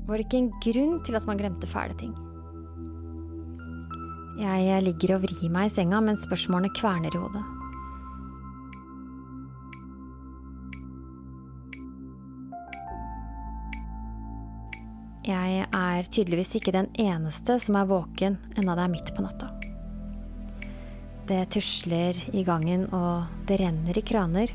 Var 0.05 0.20
det 0.20 0.27
ikke 0.27 0.42
en 0.42 0.53
grunn 0.62 0.94
til 1.07 1.18
at 1.18 1.27
man 1.27 1.40
glemte 1.40 1.70
fæle 1.70 1.96
ting? 1.98 2.14
Jeg 4.38 4.83
ligger 4.83 5.16
og 5.16 5.27
vrir 5.27 5.50
meg 5.55 5.70
i 5.70 5.74
senga 5.74 6.00
mens 6.03 6.27
spørsmålene 6.27 6.74
kverner 6.74 7.14
i 7.14 7.22
hodet. 7.22 7.44
Er 15.94 16.09
tydeligvis 16.09 16.57
ikke 16.59 16.74
den 16.74 16.88
eneste 17.00 17.59
som 17.62 17.78
er 17.78 17.88
våken 17.90 18.38
enda 18.59 18.74
det 18.76 18.85
er 18.87 18.92
midt 18.92 19.12
på 19.16 19.24
natta. 19.24 19.50
Det 21.24 21.40
tusler 21.54 22.18
i 22.37 22.42
gangen, 22.44 22.85
og 22.92 23.46
det 23.48 23.57
renner 23.62 23.96
i 23.96 24.04
kraner. 24.04 24.50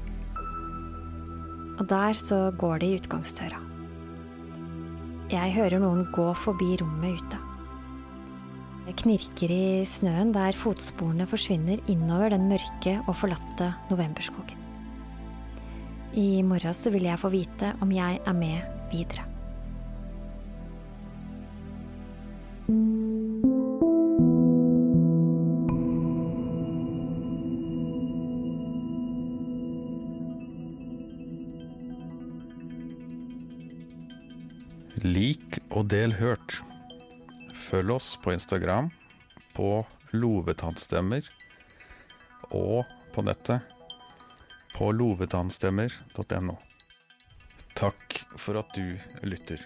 Og 1.79 1.87
der 1.89 2.13
så 2.13 2.51
går 2.59 2.83
det 2.83 2.89
i 2.89 2.99
utgangsdøra. 2.99 3.63
Jeg 5.29 5.53
hører 5.55 5.81
noen 5.81 6.07
gå 6.13 6.27
forbi 6.37 6.75
rommet 6.81 7.21
ute. 7.21 7.39
Det 8.85 8.95
knirker 9.03 9.51
i 9.53 9.65
snøen 9.85 10.31
der 10.33 10.57
fotsporene 10.57 11.27
forsvinner 11.29 11.81
innover 11.89 12.33
den 12.33 12.47
mørke 12.49 12.95
og 13.05 13.17
forlatte 13.17 13.71
novemberskogen. 13.91 14.57
I 16.17 16.41
morgen 16.41 16.73
så 16.73 16.89
vil 16.89 17.05
jeg 17.05 17.21
få 17.21 17.29
vite 17.33 17.75
om 17.85 17.93
jeg 17.93 18.17
er 18.25 18.37
med 18.37 18.89
videre. 18.89 19.28
Del 35.89 36.13
hørt. 36.19 36.59
Følg 37.69 37.91
oss 37.97 38.13
på 38.21 38.33
Instagram, 38.33 38.89
på 39.55 39.85
Lovetannstemmer 40.13 41.25
og 42.49 42.85
på 43.13 43.25
nettet 43.25 43.75
på 44.79 44.91
lovetannstemmer.no. 44.95 46.55
Takk 47.75 48.19
for 48.37 48.61
at 48.61 48.77
du 48.77 48.95
lytter. 49.27 49.59